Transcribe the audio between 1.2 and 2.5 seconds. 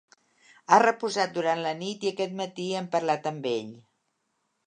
durant la nit i aquest